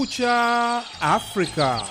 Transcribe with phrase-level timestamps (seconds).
[0.00, 1.84] Kumekucha Afrika.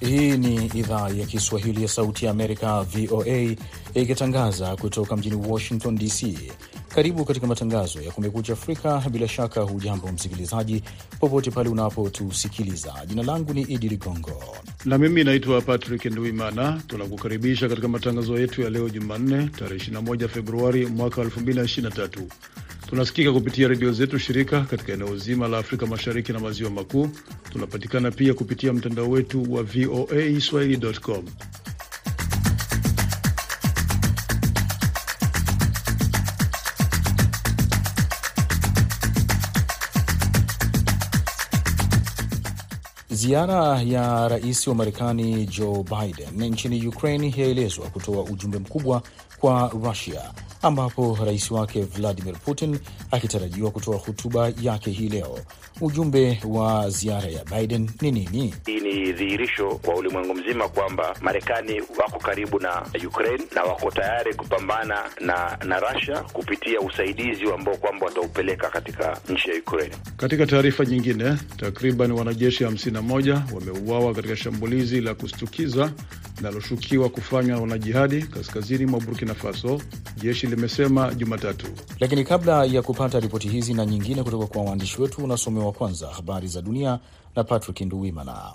[0.00, 3.56] Hii ni idhaa ya Kiswahili ya Sauti ya Amerika, VOA,
[3.94, 6.38] ikitangaza kutoka mjini Washington DC.
[6.96, 9.02] Karibu katika matangazo ya Kumekucha Afrika.
[9.10, 10.82] Bila shaka, hujambo msikilizaji,
[11.20, 12.92] popote pale unapotusikiliza.
[13.06, 16.82] Jina langu ni Idi Ligongo na mimi naitwa Patrick Nduimana.
[16.86, 22.22] Tunakukaribisha katika matangazo yetu ya leo Jumanne, tarehe 21 Februari mwaka 2023.
[22.88, 27.08] Tunasikika kupitia redio zetu shirika katika eneo zima la Afrika Mashariki na Maziwa Makuu.
[27.52, 31.24] Tunapatikana pia kupitia mtandao wetu wa VOA Swahili.com.
[43.26, 49.02] Ziara ya rais wa Marekani Joe Biden nchini Ukraine yaelezwa kutoa ujumbe mkubwa
[49.40, 50.32] kwa Russia,
[50.66, 52.78] ambapo rais wake Vladimir Putin
[53.10, 55.38] akitarajiwa kutoa hotuba yake hii leo.
[55.80, 58.54] Ujumbe wa ziara ya Biden ni nini?
[58.66, 64.34] Hii ni dhihirisho kwa ulimwengu mzima kwamba Marekani wako karibu na Ukraine na wako tayari
[64.34, 69.96] kupambana na na Russia kupitia usaidizi ambao kwamba wataupeleka katika nchi ya Ukraine.
[70.16, 75.92] Katika taarifa nyingine, takriban wanajeshi 51 wameuawa katika shambulizi la kushtukiza
[76.36, 79.80] linaloshukiwa kufanywa na wanajihadi kaskazini mwa Burkina Faso,
[80.16, 81.66] jeshi limesema Jumatatu.
[82.00, 86.48] Lakini kabla ya kupata ripoti hizi na nyingine kutoka kwa waandishi wetu, unasomewa kwanza habari
[86.48, 86.98] za dunia
[87.36, 88.52] na Patrick Nduwimana.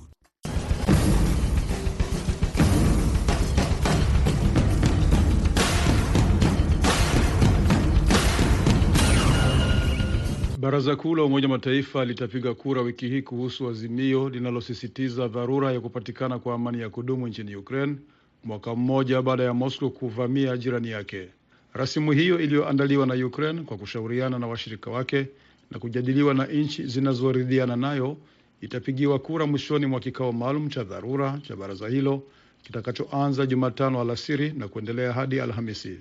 [10.59, 16.39] Baraza Kuu la Umoja Mataifa litapiga kura wiki hii kuhusu azimio linalosisitiza dharura ya kupatikana
[16.39, 17.95] kwa amani ya kudumu nchini Ukraine,
[18.43, 21.29] mwaka mmoja baada ya Moscow kuvamia jirani yake.
[21.73, 25.27] Rasimu hiyo iliyoandaliwa na Ukraine kwa kushauriana na washirika wake
[25.71, 28.17] na kujadiliwa na nchi zinazoridhiana nayo
[28.61, 32.23] itapigiwa kura mwishoni mwa kikao maalum cha dharura cha baraza hilo
[32.63, 35.97] kitakachoanza Jumatano alasiri na kuendelea hadi Alhamisi.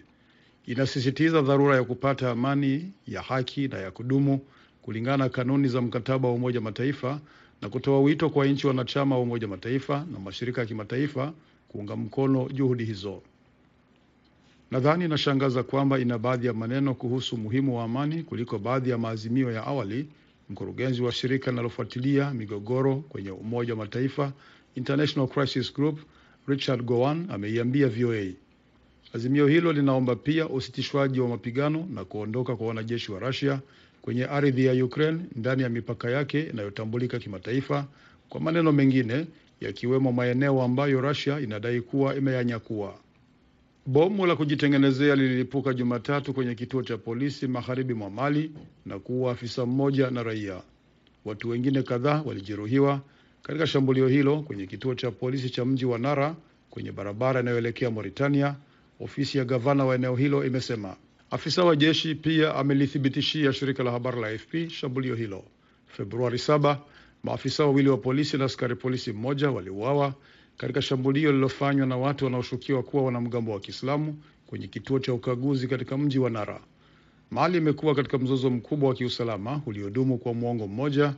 [0.66, 4.41] Inasisitiza dharura ya kupata amani ya haki na ya kudumu
[4.82, 7.20] kulingana na kanuni za mkataba wa Umoja Mataifa
[7.62, 11.32] na kutoa wito kwa nchi wanachama wa Umoja Mataifa na mashirika ya kimataifa
[11.69, 13.22] kuunga mkono juhudi hizo.
[14.70, 19.50] Nadhani inashangaza kwamba ina baadhi ya maneno kuhusu umuhimu wa amani kuliko baadhi ya maazimio
[19.53, 20.06] ya awali,
[20.50, 24.32] mkurugenzi wa shirika linalofuatilia migogoro kwenye Umoja wa Mataifa
[24.75, 25.98] International Crisis Group
[26.47, 28.26] Richard Gowan ameiambia VOA.
[29.14, 33.60] Azimio hilo linaomba pia usitishwaji wa mapigano na kuondoka kwa wanajeshi wa Russia
[34.03, 37.86] kwenye ardhi ya Ukraine ndani ya mipaka yake inayotambulika kimataifa,
[38.28, 39.26] kwa maneno mengine,
[39.60, 42.94] yakiwemo maeneo ambayo Russia inadai kuwa imeyanyakua.
[43.86, 48.52] Bomu la kujitengenezea lililipuka Jumatatu kwenye kituo cha polisi magharibi mwa Mali
[48.86, 50.62] na kuua afisa mmoja na raia.
[51.24, 53.00] Watu wengine kadhaa walijeruhiwa
[53.42, 56.36] katika shambulio hilo kwenye kituo cha polisi cha mji wa Nara
[56.70, 58.56] kwenye barabara inayoelekea Mauritania.
[59.00, 60.97] Ofisi ya gavana wa eneo hilo imesema.
[61.30, 65.44] Afisa wa jeshi pia amelithibitishia shirika la habari la AFP shambulio hilo.
[65.86, 66.76] Februari 7
[67.22, 70.14] maafisa wawili wa polisi na askari polisi mmoja waliuawa
[70.60, 74.16] katika shambulio lililofanywa na watu wanaoshukiwa kuwa wanamgambo wa Kiislamu
[74.47, 76.60] kwenye kituo cha ukaguzi katika mji wa Nara.
[77.31, 81.15] Mali imekuwa katika mzozo mkubwa wa kiusalama uliodumu kwa mwongo mmoja,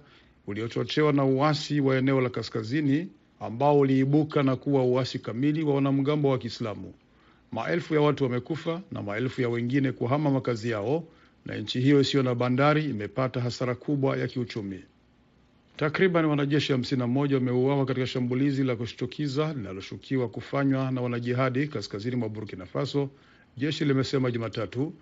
[0.46, 3.08] uliochochewa na uasi wa eneo la kaskazini
[3.40, 6.94] ambao uliibuka na kuwa uasi kamili wa wanamgambo wa Kiislamu.
[7.52, 11.04] Maelfu ya watu wamekufa na maelfu ya wengine kuhama makazi yao,
[11.46, 14.84] na nchi hiyo isiyo na bandari imepata hasara kubwa ya kiuchumi.
[15.76, 22.16] Takriban wanajeshi hamsini na moja wameuawa katika shambulizi la kushtukiza linaloshukiwa kufanywa na wanajihadi kaskazini
[22.16, 23.08] mwa Burkina Faso,
[23.56, 24.92] jeshi limesema Jumatatu,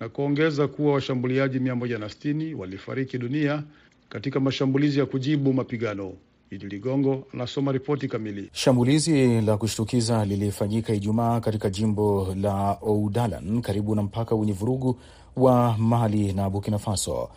[0.00, 3.62] na kuongeza kuwa washambuliaji 160 walifariki dunia
[4.08, 6.12] katika mashambulizi ya kujibu mapigano.
[6.50, 8.50] Idi Ligongo anasoma ripoti kamili.
[8.52, 14.98] Shambulizi la kushtukiza lilifanyika Ijumaa katika jimbo la Oudalan karibu na mpaka wenye vurugu
[15.36, 17.30] wa Mali na Burkina Faso.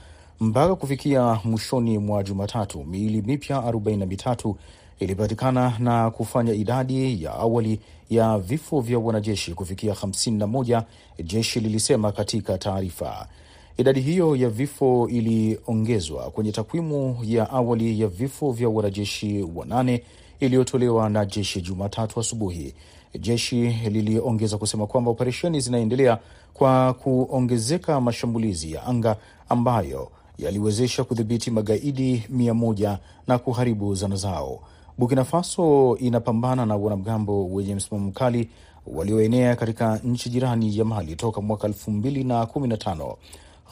[0.43, 4.55] Mpaka kufikia mwishoni mwa Jumatatu, miili mipya 43
[4.99, 7.79] ilipatikana na kufanya idadi ya awali
[8.09, 10.83] ya vifo vya wanajeshi kufikia 51,
[11.23, 13.27] jeshi lilisema katika taarifa.
[13.77, 20.03] Idadi hiyo ya vifo iliongezwa kwenye takwimu ya awali ya vifo vya wanajeshi wanane
[20.39, 22.73] iliyotolewa na jeshi Jumatatu asubuhi.
[23.19, 26.17] Jeshi liliongeza kusema kwamba operesheni zinaendelea
[26.53, 29.17] kwa kuongezeka mashambulizi ya anga
[29.49, 34.59] ambayo yaliwezesha kudhibiti magaidi mia moja na kuharibu zana zao.
[34.97, 38.49] Burkina Faso inapambana na wanamgambo wenye msimamo mkali
[38.87, 43.15] walioenea katika nchi jirani ya Mali toka mwaka elfu mbili na kumi na tano.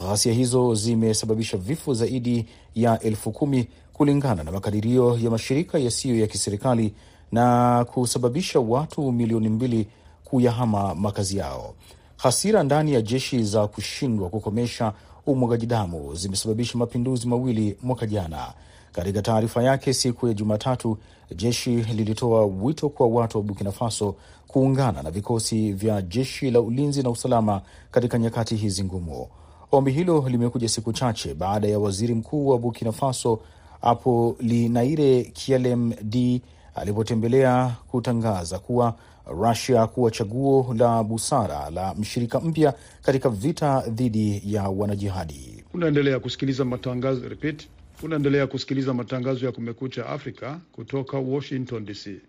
[0.00, 6.26] Ghasia hizo zimesababisha vifo zaidi ya elfu kumi kulingana na makadirio ya mashirika yasiyo ya
[6.26, 6.94] kiserikali
[7.32, 9.88] na kusababisha watu milioni mbili
[10.24, 11.74] kuyahama makazi yao.
[12.16, 14.92] Hasira ndani ya jeshi za kushindwa kukomesha
[15.26, 18.52] umwagaji damu zimesababisha mapinduzi mawili mwaka jana.
[18.92, 20.98] Katika taarifa yake siku ya Jumatatu,
[21.36, 24.14] jeshi lilitoa wito kwa watu wa Burkina Faso
[24.48, 27.60] kuungana na vikosi vya jeshi la ulinzi na usalama
[27.90, 29.26] katika nyakati hizi ngumu.
[29.72, 33.38] Ombi hilo limekuja siku chache baada ya waziri mkuu wa Burkina Faso
[33.82, 36.42] Apolinaire Kialem D
[36.74, 38.94] alipotembelea kutangaza kuwa
[39.26, 45.64] Rusia kuwa chaguo la busara la mshirika mpya katika vita dhidi ya wanajihadi.
[45.74, 47.66] Unaendelea kusikiliza matangazo repeat.
[48.02, 52.20] Unaendelea kusikiliza matangazo ya Kumekucha Afrika kutoka Washington DC.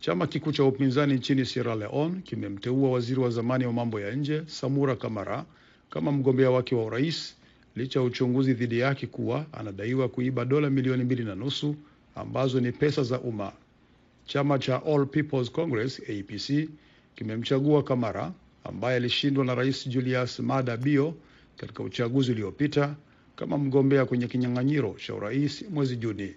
[0.00, 4.42] Chama kikuu cha upinzani nchini Sierra Leone kimemteua waziri wa zamani wa mambo ya nje
[4.46, 5.44] Samura Kamara
[5.90, 7.34] kama mgombea wake wa urais
[7.76, 11.74] licha ya uchunguzi dhidi yake kuwa anadaiwa kuiba dola milioni mbili na nusu
[12.14, 13.52] ambazo ni pesa za umma.
[14.28, 16.68] Chama cha All People's Congress APC
[17.14, 18.32] kimemchagua Kamara
[18.64, 21.14] ambaye alishindwa na Rais Julius Maada Bio
[21.56, 22.94] katika uchaguzi uliopita
[23.36, 26.34] kama mgombea kwenye kinyang'anyiro cha urais mwezi Juni.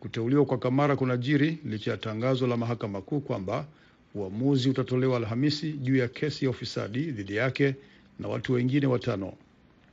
[0.00, 3.66] Kuteuliwa kwa Kamara kunajiri licha ya tangazo la mahakama kuu kwamba
[4.14, 7.74] uamuzi utatolewa Alhamisi juu ya kesi ya ufisadi dhidi yake
[8.18, 9.32] na watu wengine watano.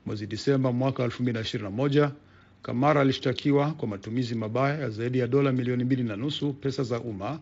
[0.05, 2.11] Mwezi Disemba mwaka 2021
[2.61, 6.99] Kamara alishtakiwa kwa matumizi mabaya ya zaidi ya dola milioni mbili na nusu pesa za
[6.99, 7.39] umma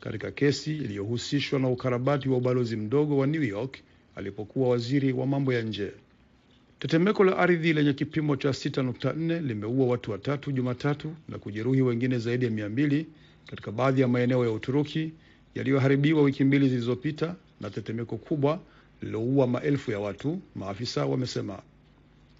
[0.00, 3.78] katika kesi iliyohusishwa na ukarabati wa ubalozi mdogo wa New York
[4.16, 5.92] alipokuwa waziri wa mambo ya nje.
[6.78, 12.44] Tetemeko la ardhi lenye kipimo cha 6.4 limeua watu watatu Jumatatu na kujeruhi wengine zaidi
[12.44, 13.06] ya mia mbili
[13.46, 15.12] katika baadhi ya maeneo ya Uturuki
[15.54, 18.60] yaliyoharibiwa wiki mbili zilizopita na tetemeko kubwa
[19.02, 21.62] lililoua maelfu ya watu, maafisa wamesema.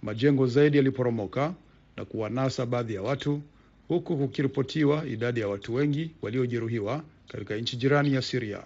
[0.01, 1.53] Majengo zaidi yaliporomoka
[2.01, 3.41] na kuwanasa baadhi ya watu,
[3.87, 8.63] huku kukiripotiwa idadi ya watu wengi waliojeruhiwa katika nchi jirani ya Siria.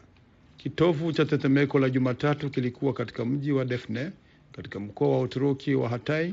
[0.57, 4.11] Kitovu cha tetemeko la Jumatatu kilikuwa katika mji wa Defne
[4.51, 6.31] katika mkoa wa Uturuki wa Hatay,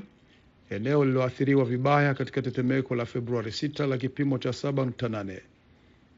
[0.71, 5.39] eneo lililoathiriwa vibaya katika tetemeko la Februari 6 la kipimo cha 7.8.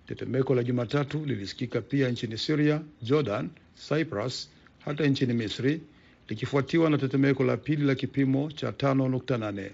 [0.07, 3.51] Tetemeko la Jumatatu lilisikika pia nchini Syria, Jordan,
[3.89, 5.81] Cyprus, hata nchini Misri,
[6.29, 9.71] likifuatiwa na tetemeko la pili la kipimo cha 5.8.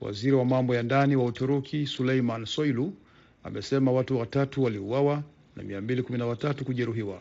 [0.00, 2.92] Waziri wa mambo ya ndani wa Uturuki Suleiman Soylu
[3.44, 5.22] amesema watu watatu waliuawa
[5.56, 7.20] na 213 kujeruhiwa.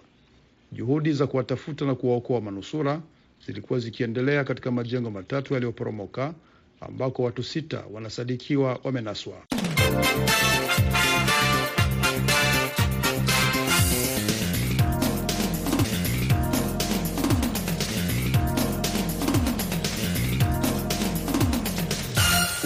[0.71, 3.01] Juhudi za kuwatafuta na kuwaokoa manusura
[3.45, 6.33] zilikuwa zikiendelea katika majengo matatu yaliyoporomoka
[6.81, 9.44] ambako watu sita wanasadikiwa wamenaswa.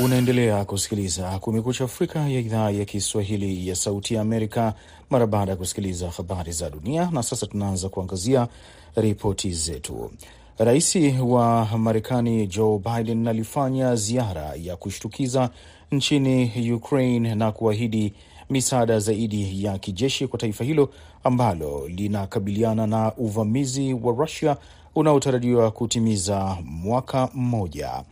[0.03, 4.73] Unaendelea kusikiliza Kumekucha Afrika ya idhaa ya Kiswahili ya Sauti ya Amerika
[5.09, 7.09] mara baada ya kusikiliza habari za dunia.
[7.11, 8.47] Na sasa tunaanza kuangazia
[8.95, 10.11] ripoti zetu.
[10.57, 15.49] Rais wa Marekani Joe Biden alifanya ziara ya kushtukiza
[15.91, 18.13] nchini Ukraine na kuahidi
[18.49, 20.89] misaada zaidi ya kijeshi kwa taifa hilo
[21.23, 24.57] ambalo linakabiliana na uvamizi wa Rusia
[24.95, 28.03] unaotarajiwa kutimiza mwaka mmoja.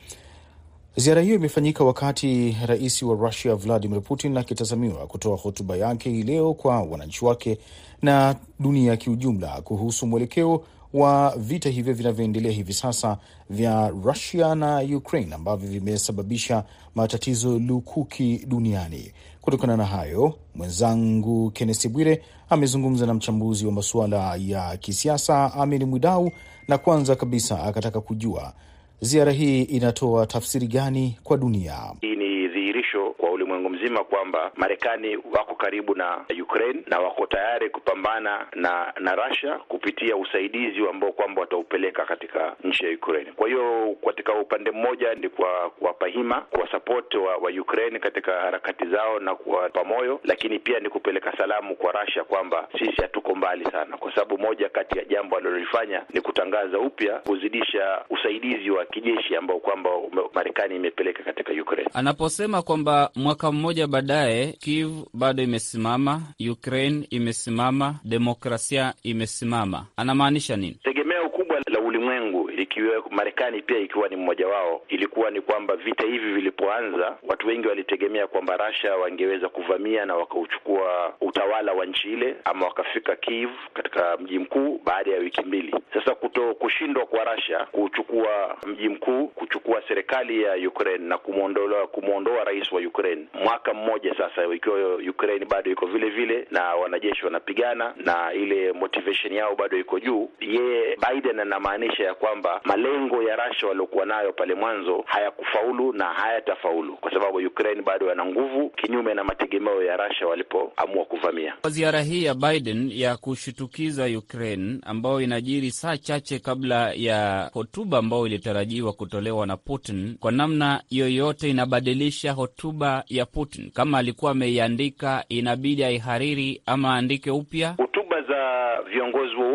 [0.96, 6.54] Ziara hiyo imefanyika wakati rais wa Russia Vladimir Putin akitazamiwa kutoa hotuba yake hii leo
[6.54, 7.58] kwa wananchi wake
[8.02, 13.18] na dunia kiujumla kuhusu mwelekeo wa vita hivyo vinavyoendelea hivi sasa
[13.50, 16.64] vya Rusia na Ukraine ambavyo vimesababisha
[16.96, 19.12] matatizo lukuki duniani.
[19.42, 26.32] Kutokana na hayo, mwenzangu Kennesi Bwire amezungumza na mchambuzi wa masuala ya kisiasa Amin Mwidau,
[26.68, 28.54] na kwanza kabisa akataka kujua
[29.02, 31.76] ziara hii inatoa tafsiri gani kwa dunia?
[32.02, 32.29] Hii ni
[32.72, 38.94] dhihirisho kwa ulimwengu mzima kwamba Marekani wako karibu na Ukraine na wako tayari kupambana na
[39.00, 43.32] na Russia kupitia usaidizi ambao kwamba wataupeleka katika nchi ya Ukraine.
[43.32, 48.32] Kwa hiyo katika upande mmoja ni kwa kuwapa hima, kwa support wa, wa Ukraine katika
[48.42, 53.36] harakati zao na kuwapa moyo, lakini pia ni kupeleka salamu kwa Russia kwamba sisi hatuko
[53.36, 58.86] mbali sana, kwa sababu moja kati ya jambo alilolifanya ni kutangaza upya kuzidisha usaidizi wa
[58.86, 59.90] kijeshi ambao kwamba
[60.34, 61.90] Marekani imepeleka katika Ukraine.
[61.94, 70.78] Anaposema kwamba mwaka mmoja baadaye Kiev bado imesimama, Ukraine imesimama, demokrasia imesimama, anamaanisha nini?
[70.84, 76.06] Tegemeo kubwa la ulimwengu likiwa Marekani pia ikiwa ni mmoja wao, ilikuwa ni kwamba vita
[76.08, 82.36] hivi vilipoanza, watu wengi walitegemea kwamba Russia wangeweza kuvamia na wakauchukua utawala wa nchi ile
[82.46, 85.76] ama wakafika Kiev katika mji mkuu baada ya wiki mbili.
[85.94, 92.44] Sasa kuto kushindwa kwa Russia kuchukua mji mkuu, kuchukua serikali ya Ukraine na kumwondoa kumwondoa
[92.44, 97.94] rais wa Ukraine mwaka mmoja sasa, ikiwa Ukraine bado iko vile vile na wanajeshi wanapigana
[97.98, 103.68] na ile motivation yao bado iko juu, yeye Biden anamaanisha ya kwamba malengo ya Russia
[103.70, 109.24] waliokuwa nayo pale mwanzo hayakufaulu na hayatafaulu kwa sababu Ukraine bado yana nguvu, kinyume na
[109.24, 111.54] mategemeo ya Russia walipoamua kuvamia.
[111.62, 117.98] Kwa Ziara hii ya Biden ya kushitukiza Ukraine ambayo inajiri saa chache kabla ya hotuba
[117.98, 123.72] ambayo ilitarajiwa kutolewa na Putin, kwa namna yoyote inabadilisha hotuba ya Putin.
[123.72, 127.76] Kama alikuwa ameiandika, inabidi aihariri ama aandike upya.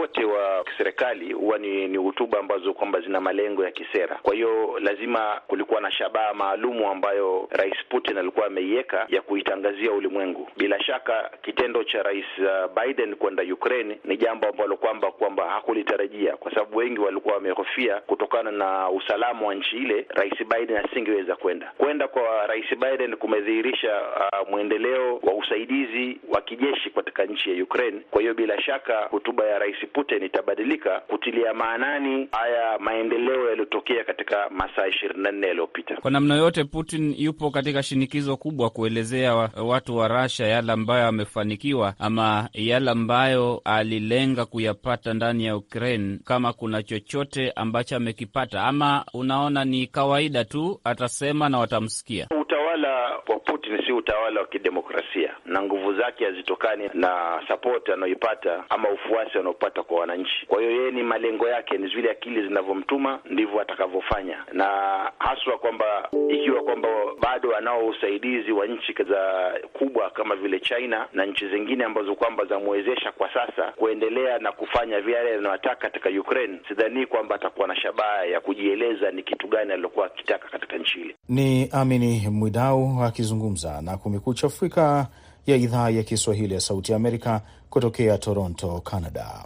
[0.05, 4.19] Wowote wa serikali huwa ni hotuba ambazo kwamba zina malengo ya kisera.
[4.23, 10.49] Kwa hiyo lazima kulikuwa na shabaha maalumu ambayo Rais Putin alikuwa ameiweka ya kuitangazia ulimwengu.
[10.57, 12.25] Bila shaka kitendo cha Rais
[12.85, 18.51] Biden kwenda Ukraine ni jambo ambalo kwamba kwamba hakulitarajia, kwa sababu wengi walikuwa wamehofia kutokana
[18.51, 21.73] na usalama wa nchi ile, Rais Biden asingeweza kwenda.
[21.79, 24.01] Kwenda kwa Rais Biden kumedhihirisha
[24.43, 28.01] uh, mwendeleo wa usaidizi wa kijeshi katika nchi ya Ukraine.
[28.11, 34.51] Kwa hiyo bila shaka hotuba ya Rais Putin itabadilika kutilia maanani haya maendeleo yaliyotokea katika
[34.51, 35.97] masaa ishirini na nne yaliyopita.
[35.97, 41.07] Kwa namna yote, Putin yupo katika shinikizo kubwa kuelezea wa, watu wa Russia yale ambayo
[41.09, 49.05] amefanikiwa ama yale ambayo alilenga kuyapata ndani ya Ukraine, kama kuna chochote ambacho amekipata, ama
[49.15, 52.27] unaona ni kawaida tu atasema na watamsikia.
[52.41, 52.91] Utawala
[53.29, 59.39] wa Putin si utawala wa kidemokrasia na nguvu zake hazitokani na sapoti anayoipata ama ufuasi
[59.39, 60.47] anaopata kwa wananchi.
[60.49, 64.67] Kwa hiyo yeye ni malengo yake, ni zile akili zinavyomtuma ndivyo atakavyofanya, na
[65.19, 66.89] haswa kwamba ikiwa kwamba
[67.21, 72.45] bado anao usaidizi wa nchi za kubwa kama vile China na nchi zingine ambazo kwamba
[72.45, 78.25] zamwezesha kwa sasa kuendelea na kufanya vyale anayotaka katika Ukraine, sidhani kwamba atakuwa na shabaha
[78.25, 81.15] ya kujieleza ni kitu gani alilokuwa akitaka katika nchi ile.
[81.29, 85.07] Ni Amini Mwidau akizungumza na Kumekucha Afrika
[85.47, 89.45] ya idhaa ya Kiswahili ya Sauti ya Amerika kutokea Toronto, Canada.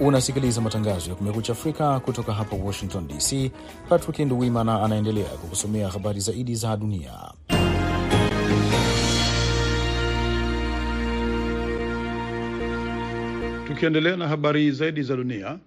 [0.00, 3.50] Unasikiliza matangazo ya Kumekucha Afrika kutoka hapa Washington DC.
[3.88, 7.12] Patrick Nduwimana anaendelea kukusomea habari zaidi za dunia.
[13.66, 15.58] Tukiendelea na habari zaidi za dunia,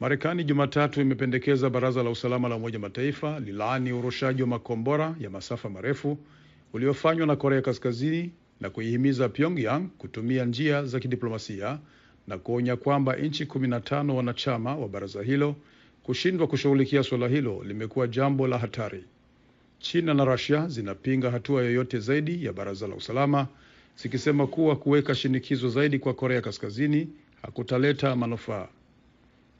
[0.00, 5.68] Marekani Jumatatu imependekeza baraza la usalama la Umoja Mataifa lilaani urushaji wa makombora ya masafa
[5.70, 6.18] marefu
[6.72, 8.30] uliofanywa na Korea Kaskazini
[8.60, 11.78] na kuihimiza Pyongyang kutumia njia za kidiplomasia
[12.26, 15.56] na kuonya kwamba nchi 15 wanachama wa baraza hilo
[16.02, 19.04] kushindwa kushughulikia suala hilo limekuwa jambo la hatari.
[19.78, 23.46] China na Russia zinapinga hatua yoyote zaidi ya baraza la usalama
[24.02, 27.08] zikisema kuwa kuweka shinikizo zaidi kwa Korea Kaskazini
[27.42, 28.68] hakutaleta manufaa.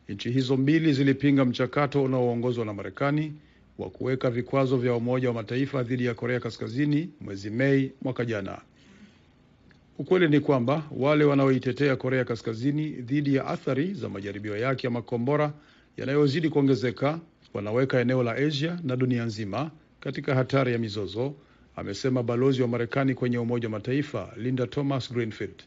[0.09, 3.33] Nchi hizo mbili zilipinga mchakato unaoongozwa na Marekani
[3.79, 8.59] wa kuweka vikwazo vya Umoja wa Mataifa dhidi ya Korea Kaskazini mwezi Mei mwaka jana.
[9.99, 15.53] Ukweli ni kwamba wale wanaoitetea Korea Kaskazini dhidi ya athari za majaribio yake ya makombora
[15.97, 17.21] yanayozidi kuongezeka
[17.55, 21.35] wanaweka eneo la Asia na dunia nzima katika hatari ya mizozo,
[21.77, 25.63] amesema balozi wa Marekani kwenye Umoja wa Mataifa Linda Thomas Greenfield.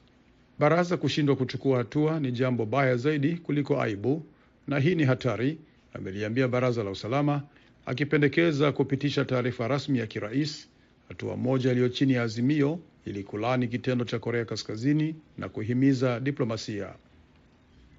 [0.60, 4.25] Baraza kushindwa kuchukua hatua ni jambo baya zaidi kuliko aibu,
[4.68, 5.58] na hii ni hatari,
[5.94, 7.44] ameliambia baraza la usalama,
[7.86, 10.70] akipendekeza kupitisha taarifa rasmi ya kirais,
[11.08, 16.94] hatua moja iliyo chini ya azimio ili kulaani kitendo cha Korea Kaskazini na kuhimiza diplomasia.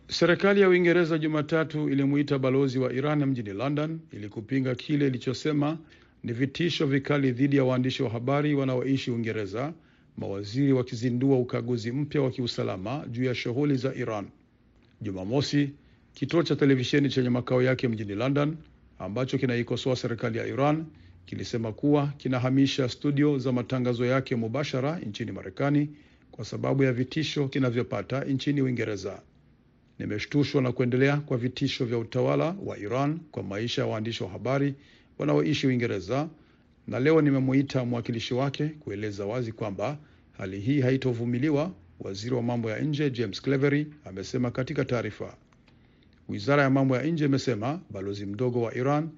[0.09, 5.79] Serikali ya Uingereza Jumatatu ilimuita balozi wa Iran mjini London ili kupinga kile ilichosema
[6.23, 9.73] ni vitisho vikali dhidi ya waandishi wa habari wanaoishi Uingereza,
[10.17, 14.27] mawaziri wakizindua ukaguzi mpya wa kiusalama juu ya shughuli za Iran.
[15.01, 15.71] Jumamosi,
[16.15, 18.57] kituo cha televisheni chenye makao yake mjini London
[18.99, 20.85] ambacho kinaikosoa serikali ya Iran
[21.27, 25.89] kilisema kuwa kinahamisha studio za matangazo yake mubashara nchini Marekani
[26.31, 29.23] kwa sababu ya vitisho kinavyopata nchini Uingereza.
[29.99, 34.75] Nimeshtushwa na kuendelea kwa vitisho vya utawala wa Iran kwa maisha ya waandishi wa habari
[35.21, 36.29] wanaoishi Uingereza,
[36.87, 39.99] na leo nimemuita mwakilishi wake kueleza wazi kwamba
[40.33, 45.37] hali hii haitovumiliwa, waziri wa mambo ya nje James Cleverly amesema katika taarifa.
[46.29, 49.09] Wizara ya mambo ya nje imesema balozi mdogo wa Iran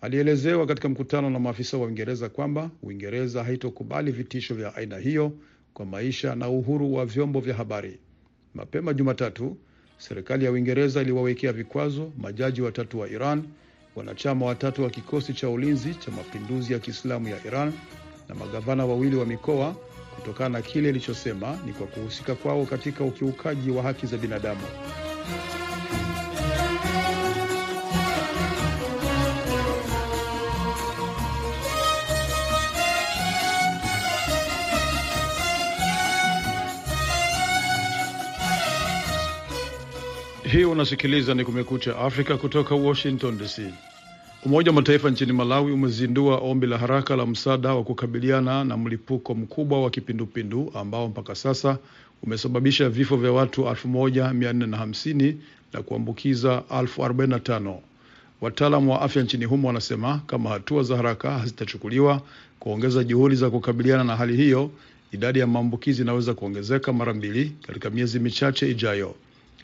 [0.00, 5.32] Alielezewa katika mkutano na maafisa wa Uingereza kwamba Uingereza haitokubali vitisho vya aina hiyo
[5.74, 7.98] kwa maisha na uhuru wa vyombo vya habari.
[8.54, 9.56] Mapema Jumatatu,
[9.98, 13.44] serikali ya Uingereza iliwawekea vikwazo majaji watatu wa Iran,
[13.96, 17.72] wanachama watatu wa kikosi cha ulinzi cha mapinduzi ya Kiislamu ya Iran
[18.28, 19.74] na magavana wawili wa mikoa
[20.16, 24.60] kutokana na kile ilichosema ni kwa kuhusika kwao katika ukiukaji wa haki za binadamu.
[40.52, 43.58] Hii unasikiliza ni Kumekucha Afrika kutoka Washington DC.
[44.44, 49.34] Umoja wa Mataifa nchini Malawi umezindua ombi la haraka la msaada wa kukabiliana na mlipuko
[49.34, 51.78] mkubwa wa kipindupindu ambao mpaka sasa
[52.22, 55.34] umesababisha vifo vya watu 1450
[55.72, 57.78] na kuambukiza 1045.
[58.40, 62.22] Wataalamu wa afya nchini humo wanasema kama hatua za haraka hazitachukuliwa
[62.60, 64.70] kuongeza juhudi za kukabiliana na hali hiyo,
[65.12, 69.14] idadi ya maambukizi inaweza kuongezeka mara mbili katika miezi michache ijayo.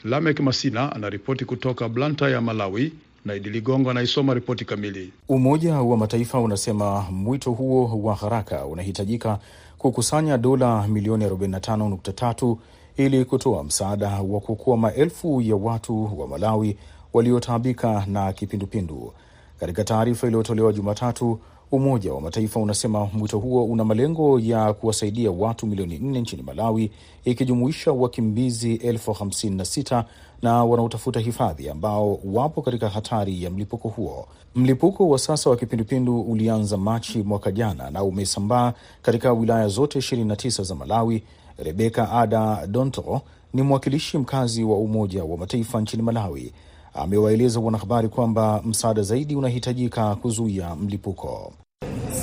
[0.05, 2.93] Lamek Masina anaripoti kutoka Blanta ya Malawi
[3.25, 5.13] na Idi Ligongo anaisoma ripoti kamili.
[5.29, 9.39] Umoja wa Mataifa unasema mwito huo wa haraka unahitajika
[9.79, 12.57] kukusanya dola milioni 45.3
[12.97, 16.77] ili kutoa msaada wa kuokoa maelfu ya watu wa Malawi
[17.13, 19.13] waliotaabika na kipindupindu.
[19.61, 21.41] Katika taarifa iliyotolewa Jumatatu,
[21.73, 26.91] Umoja wa Mataifa unasema mwito huo una malengo ya kuwasaidia watu milioni nne nchini Malawi,
[27.25, 30.05] ikijumuisha wakimbizi elfu hamsini na sita
[30.43, 34.27] na wanaotafuta hifadhi ambao wapo katika hatari ya mlipuko huo.
[34.55, 40.63] Mlipuko wa sasa wa kipindupindu ulianza Machi mwaka jana na umesambaa katika wilaya zote 29
[40.65, 41.23] za Malawi.
[41.59, 43.21] Rebeka Ada Donto
[43.55, 46.53] ni mwakilishi mkazi wa Umoja wa Mataifa nchini Malawi.
[46.95, 51.53] Amewaeleza wanahabari kwamba msaada zaidi unahitajika kuzuia mlipuko.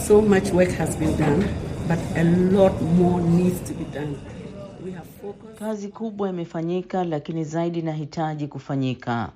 [0.08, 1.46] So much work has been done,
[1.88, 4.16] but a lot more needs to be done.
[4.86, 5.60] We have focused...
[5.60, 9.30] Kazi kubwa imefanyika, lakini zaidi inahitaji kufanyika.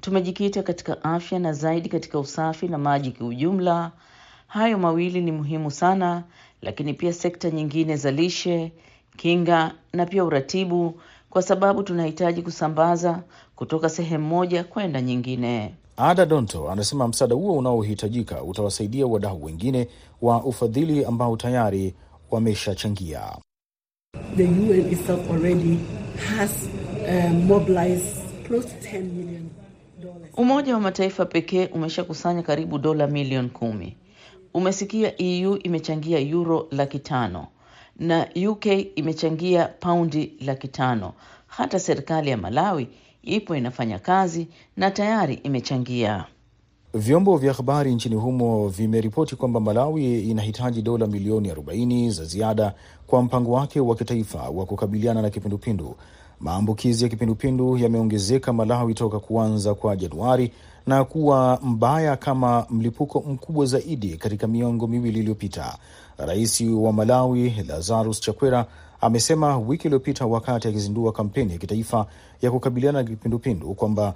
[0.00, 3.90] Tumejikita katika afya na zaidi katika usafi na maji kiujumla.
[4.46, 6.24] Hayo mawili ni muhimu sana,
[6.62, 8.72] lakini pia sekta nyingine za lishe,
[9.16, 13.22] kinga na pia uratibu, kwa sababu tunahitaji kusambaza
[13.56, 15.74] kutoka sehemu moja kwenda nyingine.
[15.96, 19.88] Ada Donto anasema msaada huo unaohitajika utawasaidia wadau wengine
[20.22, 21.94] wa ufadhili ambao tayari
[22.30, 23.22] wameshachangia.
[24.36, 25.78] The UN itself already
[26.38, 26.50] has
[27.08, 28.16] uh, mobilized
[28.46, 29.48] close to 10 million
[30.02, 30.30] dollars.
[30.36, 33.96] Umoja wa Mataifa pekee umeshakusanya karibu dola milioni kumi.
[34.54, 37.46] Umesikia EU imechangia yuro laki tano
[37.98, 41.12] na UK imechangia paundi laki tano.
[41.46, 42.88] Hata serikali ya Malawi
[43.22, 46.24] ipo inafanya kazi na tayari imechangia.
[46.94, 52.74] Vyombo vya habari nchini humo vimeripoti kwamba Malawi inahitaji dola milioni 40 za ziada
[53.06, 55.94] kwa mpango wake wa kitaifa wa kukabiliana na kipindupindu.
[56.40, 60.52] Maambukizi ya kipindupindu yameongezeka Malawi toka kuanza kwa Januari
[60.86, 65.78] na kuwa mbaya kama mlipuko mkubwa zaidi katika miongo miwili iliyopita.
[66.26, 68.66] Rais wa Malawi Lazarus Chakwera
[69.00, 72.06] amesema wiki iliyopita wakati akizindua kampeni ya kitaifa
[72.42, 74.14] ya kukabiliana na kipindupindu kwamba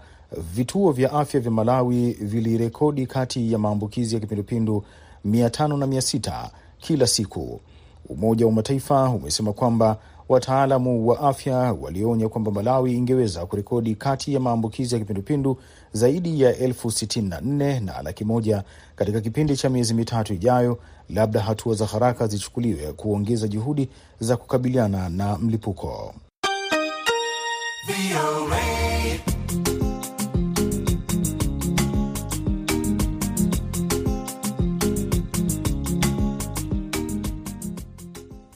[0.55, 4.85] vituo vya afya vya Malawi vilirekodi kati ya maambukizi ya kipindupindu
[5.25, 7.61] mia tano na mia sita kila siku.
[8.09, 9.97] Umoja wa Mataifa umesema kwamba
[10.29, 15.59] wataalamu wa afya walionya kwamba Malawi ingeweza kurekodi kati ya maambukizi ya kipindupindu
[15.93, 18.64] zaidi ya elfu sitini na nne na laki moja
[18.97, 20.79] katika kipindi cha miezi mitatu ijayo,
[21.11, 23.88] labda hatua za haraka zichukuliwe kuongeza juhudi
[24.21, 26.14] za kukabiliana na mlipuko.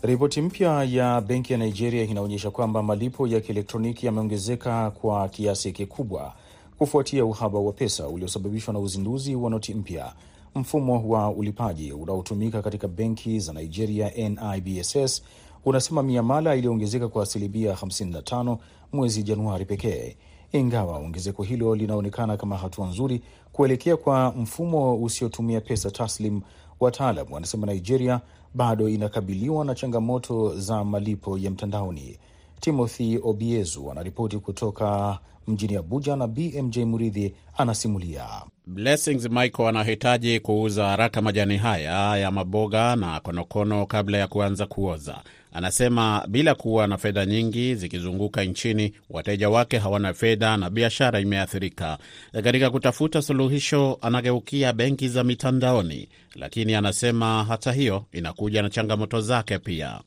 [0.03, 6.35] Ripoti mpya ya benki ya Nigeria inaonyesha kwamba malipo ya kielektroniki yameongezeka kwa kiasi kikubwa
[6.79, 10.13] kufuatia uhaba wa pesa uliosababishwa na uzinduzi wa noti mpya.
[10.59, 15.23] Mfumo wa ulipaji unaotumika katika benki za Nigeria, NIBSS,
[15.65, 18.59] unasema miamala iliyoongezeka kwa asilimia 55
[18.93, 20.17] mwezi Januari pekee.
[20.53, 26.41] Ingawa ongezeko hilo linaonekana kama hatua nzuri kuelekea kwa mfumo usiotumia pesa taslim,
[26.81, 28.21] wataalam wanasema Nigeria
[28.55, 32.19] bado inakabiliwa na changamoto za malipo ya mtandaoni.
[32.61, 38.27] Timothy Obiezu anaripoti kutoka mjini Abuja na BMJ Muridhi anasimulia.
[38.71, 45.19] Blessings Michael anahitaji kuuza haraka majani haya ya maboga na konokono kabla ya kuanza kuoza.
[45.53, 51.99] Anasema bila kuwa na fedha nyingi zikizunguka nchini, wateja wake hawana fedha na biashara imeathirika.
[52.45, 59.59] Katika kutafuta suluhisho, anageukia benki za mitandaoni, lakini anasema hata hiyo inakuja na changamoto zake
[59.59, 60.01] pia.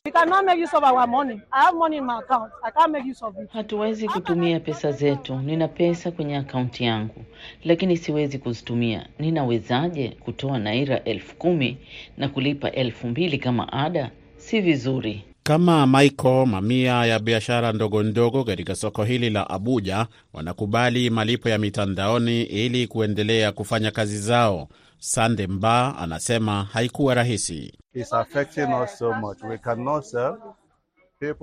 [3.52, 5.36] Hatuwezi kutumia pesa zetu.
[5.38, 7.24] Nina pesa kwenye akaunti yangu,
[7.64, 9.06] lakini siwezi kuzitumia.
[9.18, 11.78] Ninawezaje kutoa naira elfu kumi
[12.16, 14.10] na kulipa elfu mbili kama ada?
[14.36, 15.24] Si vizuri.
[15.44, 21.58] Kama Michael, mamia ya biashara ndogo ndogo katika soko hili la Abuja wanakubali malipo ya
[21.58, 24.68] mitandaoni ili kuendelea kufanya kazi zao.
[24.98, 27.72] Sande Mba anasema haikuwa rahisi.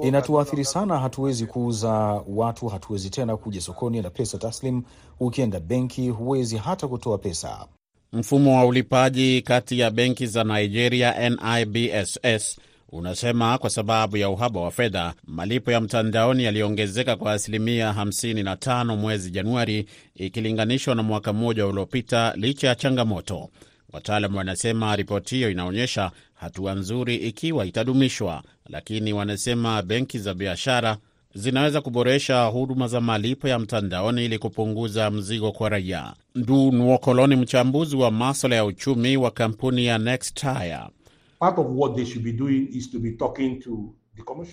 [0.03, 1.89] Inatuathiri sana, hatuwezi kuuza,
[2.27, 4.83] watu hatuwezi tena kuja sokoni na pesa taslim.
[5.19, 7.67] Ukienda benki huwezi hata kutoa pesa.
[8.13, 12.59] Mfumo wa ulipaji kati ya benki za Nigeria NIBSS
[12.91, 19.31] unasema kwa sababu ya uhaba wa fedha, malipo ya mtandaoni yaliongezeka kwa asilimia 55 mwezi
[19.31, 23.49] Januari ikilinganishwa na mwaka mmoja uliopita, licha ya changamoto.
[23.93, 30.97] Wataalamu wanasema ripoti hiyo inaonyesha hatua nzuri ikiwa itadumishwa, lakini wanasema benki za biashara
[31.33, 36.13] zinaweza kuboresha huduma za malipo ya mtandaoni ili kupunguza mzigo kwa raia.
[36.35, 40.79] Ndu Nwokolo ni mchambuzi wa maswala ya uchumi wa kampuni ya Nextire.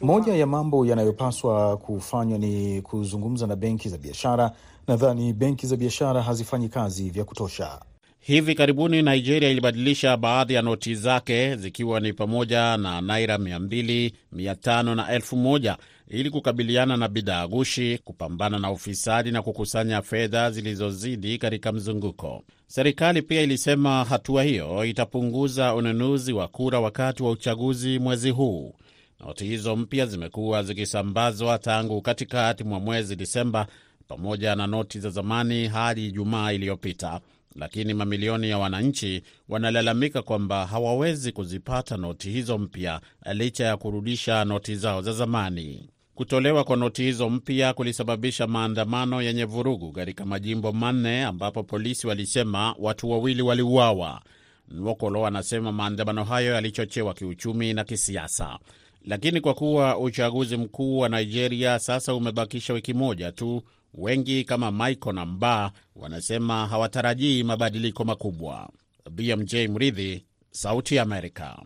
[0.01, 4.53] Moja ya mambo yanayopaswa kufanywa ni kuzungumza na benki za biashara.
[4.88, 7.81] Nadhani benki za biashara hazifanyi kazi vya kutosha.
[8.20, 14.94] Hivi karibuni Nigeria ilibadilisha baadhi ya noti zake zikiwa ni pamoja na naira 200, 500
[14.94, 15.77] na 1000
[16.09, 22.45] ili kukabiliana na bidhaa gushi, kupambana na ufisadi na kukusanya fedha zilizozidi katika mzunguko.
[22.66, 28.75] Serikali pia ilisema hatua hiyo itapunguza ununuzi wa kura wakati wa uchaguzi mwezi huu.
[29.21, 33.66] Noti hizo mpya zimekuwa zikisambazwa tangu katikati mwa mwezi Disemba
[34.09, 37.21] pamoja na noti za zamani hadi Ijumaa iliyopita
[37.59, 43.01] lakini mamilioni ya wananchi wanalalamika kwamba hawawezi kuzipata noti hizo mpya
[43.33, 45.88] licha ya kurudisha noti zao za zamani.
[46.17, 52.75] Kutolewa kwa noti hizo mpya kulisababisha maandamano yenye vurugu katika majimbo manne ambapo polisi walisema
[52.79, 54.23] watu wawili waliuawa.
[54.69, 58.59] Nwokolo anasema maandamano hayo yalichochewa kiuchumi na kisiasa.
[59.05, 63.63] Lakini kwa kuwa uchaguzi mkuu wa Nigeria sasa umebakisha wiki moja tu,
[63.95, 68.71] wengi kama Michael na Mba wanasema hawatarajii mabadiliko makubwa.
[69.11, 71.63] BMJ Mridhi, Sauti ya Amerika.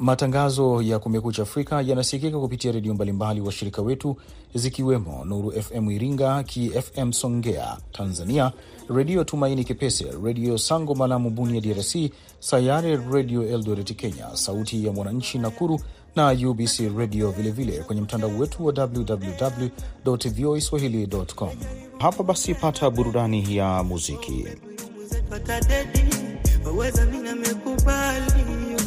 [0.00, 4.16] Matangazo ya Kumekucha Afrika yanasikika kupitia redio mbalimbali washirika wetu
[4.54, 8.52] zikiwemo Nuru FM Iringa, KFM Songea Tanzania,
[8.94, 11.96] Redio Tumaini Kipese, Redio Sango Malamu Bunia DRC,
[12.38, 15.80] Sayare Redio Eldoret Kenya, Sauti ya Mwananchi Nakuru
[16.16, 19.68] na UBC Redio vilevile kwenye mtandao wetu wa www
[20.34, 21.50] voa swahili.com.
[21.98, 24.46] Hapa basi, pata burudani ya muziki.
[26.66, 27.06] waweza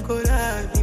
[0.03, 0.82] uko radhi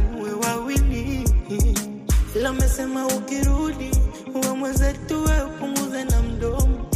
[2.41, 3.91] ila amesema ukirudi
[4.35, 6.89] uwe mwenzetu, we upunguze na mdomo.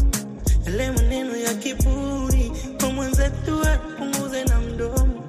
[0.67, 2.51] Ele maneno ya kiburi,
[2.83, 5.23] uwe mwenzetu, we upunguze na mdomo,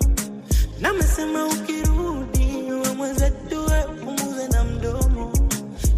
[0.81, 5.33] na amesema ukirudi uwe mwenzetu, we upunguze na mdomo.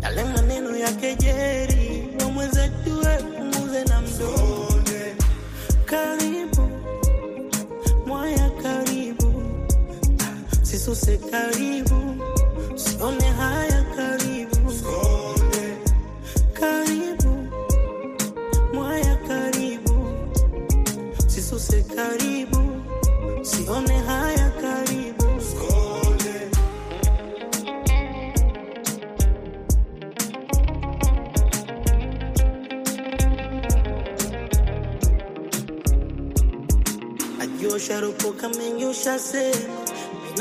[0.03, 4.69] Yale maneno ya kejeri, uwe mwenzetu, we upunguze na mdomo.
[5.85, 6.71] Karibu
[8.07, 9.43] mwaya karibu,
[10.63, 12.17] sisuse karibu,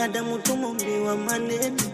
[0.07, 1.86] binadamu tumombiwa maneno,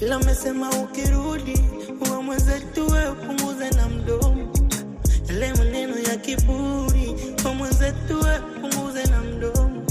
[0.00, 1.60] ila amesema ukirudi
[2.08, 4.48] uwe mwenzetu, we upunguze na mdomo
[5.28, 9.82] yale maneno ya kiburi, uwe mwenzetu, we upunguze na mdomo,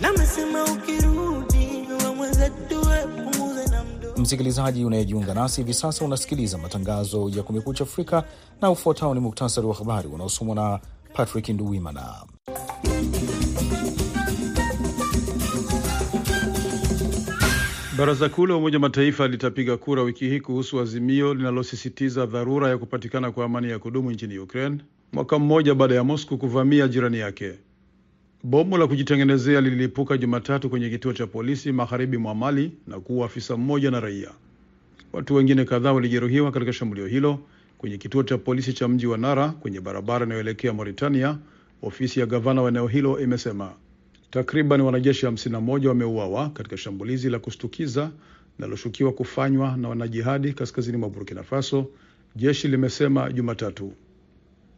[0.00, 4.16] na amesema ukirudi uwe mwenzetu, we upunguze na mdomo.
[4.16, 8.24] Msikilizaji unayejiunga nasi hivi sasa, unasikiliza matangazo ya Kumekucha Afrika
[8.60, 10.80] na ufuatao ni muktasari wa habari unaosomwa na
[11.14, 12.14] Patrick Nduwimana.
[17.98, 23.32] Baraza Kuu la Umoja Mataifa litapiga kura wiki hii kuhusu azimio linalosisitiza dharura ya kupatikana
[23.32, 24.78] kwa amani ya kudumu nchini Ukraine,
[25.12, 27.52] mwaka mmoja baada ya Moscow kuvamia jirani yake.
[28.44, 33.56] Bomu la kujitengenezea lililipuka Jumatatu kwenye kituo cha polisi magharibi mwa Mali na kuua afisa
[33.56, 34.30] mmoja na raia.
[35.12, 37.38] Watu wengine kadhaa walijeruhiwa katika shambulio hilo
[37.78, 41.38] kwenye kituo cha polisi cha mji wa Nara kwenye barabara inayoelekea Mauritania,
[41.82, 43.72] ofisi ya gavana wa eneo hilo imesema.
[44.30, 48.10] Takriban wanajeshi 51 wameuawa katika shambulizi la kushtukiza
[48.58, 51.86] linaloshukiwa kufanywa na wanajihadi kaskazini mwa Burkina Faso,
[52.36, 53.92] jeshi limesema Jumatatu.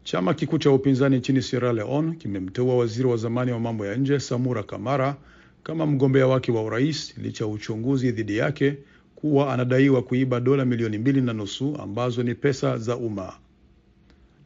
[0.04, 4.20] Chama kikuu cha upinzani nchini Sierra Leone kimemteua waziri wa zamani wa mambo ya nje
[4.20, 5.16] Samura Kamara
[5.62, 8.76] kama mgombea wake wa urais licha ya uchunguzi dhidi yake
[9.14, 13.32] kuwa anadaiwa kuiba dola milioni mbili na nusu ambazo ni pesa za umma.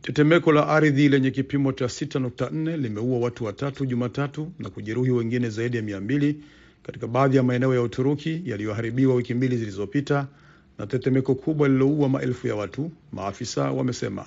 [0.05, 5.77] Tetemeko la ardhi lenye kipimo cha 6.4 limeua watu watatu Jumatatu na kujeruhi wengine zaidi
[5.77, 6.41] ya mia mbili
[6.83, 10.27] katika baadhi ya maeneo ya Uturuki yaliyoharibiwa wiki mbili zilizopita
[10.79, 14.27] na tetemeko kubwa lililoua maelfu ya watu, maafisa wamesema.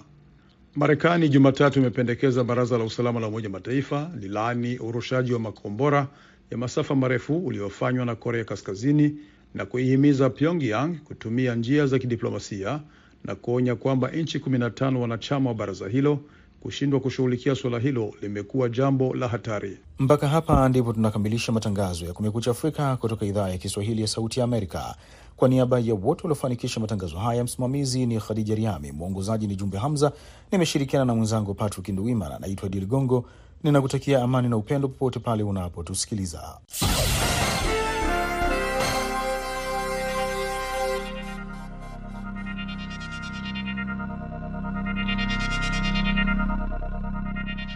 [0.76, 6.08] Marekani Jumatatu imependekeza baraza la usalama la Umoja Mataifa lilaani urushaji wa makombora
[6.52, 9.16] ya masafa marefu uliofanywa na Korea Kaskazini
[9.54, 12.80] na kuihimiza Pyongyang kutumia njia za kidiplomasia
[13.24, 16.20] na kuonya kwamba nchi 15 wanachama wa baraza hilo
[16.62, 19.78] kushindwa kushughulikia suala hilo limekuwa jambo la hatari.
[20.00, 24.44] Mpaka hapa ndipo tunakamilisha matangazo ya Kumekucha Afrika kutoka idhaa ya Kiswahili ya Sauti ya
[24.44, 24.96] Amerika.
[25.36, 30.12] Kwa niaba ya wote waliofanikisha matangazo haya, msimamizi ni Khadija Riami, mwongozaji ni Jumbe Hamza,
[30.52, 32.40] nimeshirikiana na mwenzangu Patrick Nduwimana.
[32.40, 33.26] Naitwa Idi Ligongo,
[33.64, 36.58] ninakutakia amani na upendo popote pale unapotusikiliza.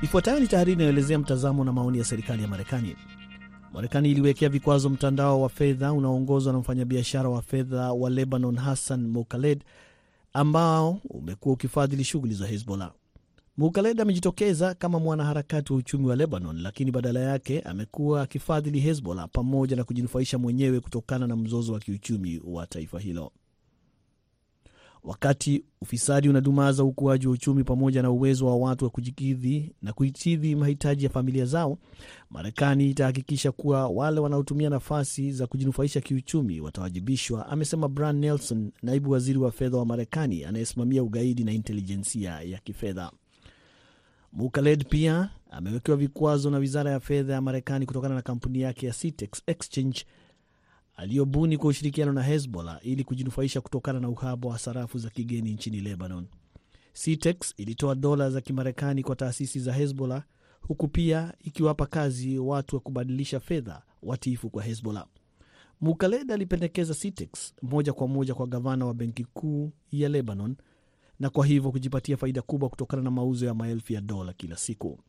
[0.02, 2.96] Ifuatayo ni tahariri inayoelezea mtazamo na maoni ya serikali ya Marekani.
[3.74, 9.64] Marekani iliwekea vikwazo mtandao wa fedha unaoongozwa na mfanyabiashara wa fedha wa Lebanon Hassan Mukaled,
[10.34, 12.92] ambao umekuwa ukifadhili shughuli za Hezbollah.
[13.58, 19.76] Mukaled amejitokeza kama mwanaharakati wa uchumi wa Lebanon, lakini badala yake amekuwa akifadhili Hezbollah pamoja
[19.76, 23.32] na kujinufaisha mwenyewe kutokana na mzozo wa kiuchumi wa taifa hilo.
[25.04, 30.56] Wakati ufisadi unadumaza ukuaji wa uchumi pamoja na uwezo wa watu wa kujikidhi na kuikidhi
[30.56, 31.78] mahitaji ya familia zao,
[32.30, 39.40] Marekani itahakikisha kuwa wale wanaotumia nafasi za kujinufaisha kiuchumi watawajibishwa, amesema Brian Nelson, naibu waziri
[39.40, 43.12] wa fedha wa Marekani anayesimamia ugaidi na intelijensia ya kifedha.
[44.34, 48.94] Mukaled pia amewekewa vikwazo na wizara ya fedha ya Marekani kutokana na kampuni yake ya
[48.94, 50.06] Citex Exchange
[51.02, 55.82] aliyobuni kwa ushirikiano na Hezbollah ili kujinufaisha kutokana na uhaba wa sarafu za kigeni nchini
[55.82, 56.26] Lebanon.
[56.94, 60.24] Citex ilitoa dola za Kimarekani kwa taasisi za Hezbollah
[60.62, 65.08] huku pia ikiwapa kazi watu wa kubadilisha fedha watiifu kwa Hezbollah.
[65.82, 70.56] Mukaled alipendekeza Citex moja kwa moja kwa gavana wa benki kuu ya Lebanon
[71.20, 75.00] na kwa hivyo kujipatia faida kubwa kutokana na mauzo ya maelfu ya dola kila siku.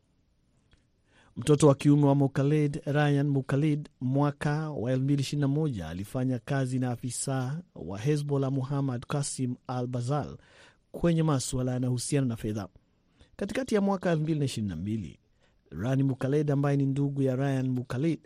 [1.37, 7.99] Mtoto wa kiume wa Mukalid, Ryan Mukalid, mwaka wa 2021 alifanya kazi na afisa wa
[7.99, 10.37] Hezbollah Muhammad Kasim al Bazal
[10.93, 12.69] kwenye maswala yanayohusiana na fedha.
[13.37, 15.17] Katikati ya mwaka 2022,
[15.71, 18.21] Rani Mukalid ambaye ni ndugu ya Ryan Mukalid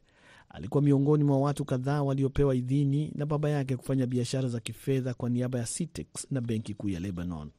[0.48, 5.30] alikuwa miongoni mwa watu kadhaa waliopewa idhini na baba yake kufanya biashara za kifedha kwa
[5.30, 7.50] niaba ya Citex na benki kuu ya Lebanon.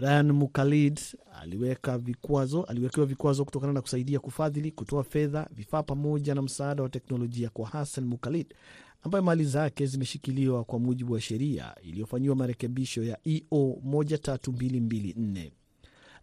[0.00, 1.00] Ryan Mukalid
[1.40, 6.88] aliweka vikwazo, aliwekewa vikwazo kutokana na kusaidia kufadhili, kutoa fedha, vifaa pamoja na msaada wa
[6.88, 8.54] teknolojia kwa Hassan Mukalid
[9.02, 15.50] ambaye mali zake zimeshikiliwa kwa mujibu wa sheria iliyofanyiwa marekebisho ya EO 13224.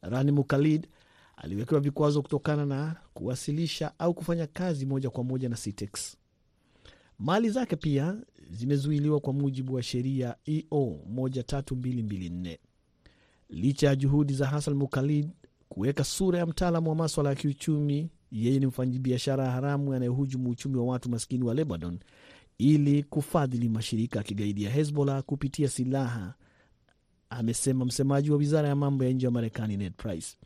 [0.01, 0.87] Rani Mukalid
[1.37, 6.17] aliwekewa vikwazo kutokana na kuwasilisha au kufanya kazi moja kwa moja na Citex.
[7.19, 8.17] Mali zake pia
[8.49, 12.57] zimezuiliwa kwa mujibu wa sheria EO 13224.
[13.49, 15.29] Licha ya juhudi za Hassan Mukalid
[15.69, 20.85] kuweka sura ya mtaalamu wa maswala ya kiuchumi, yeye ni mfanyabiashara haramu anayehujumu uchumi wa
[20.85, 21.99] watu maskini wa Lebanon
[22.57, 26.33] ili kufadhili mashirika ya kigaidi ya Hezbollah kupitia silaha,
[27.29, 30.37] amesema msemaji wa wizara ya mambo ya nje ya Marekani Ned Price.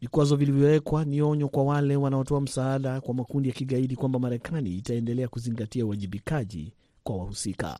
[0.00, 5.28] Vikwazo vilivyowekwa ni onyo kwa wale wanaotoa msaada kwa makundi ya kigaidi kwamba Marekani itaendelea
[5.28, 7.78] kuzingatia uwajibikaji kwa wahusika.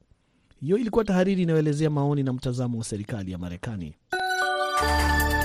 [0.61, 3.95] Hiyo ilikuwa tahariri inayoelezea maoni na mtazamo wa serikali ya Marekani.
[4.83, 5.36] Música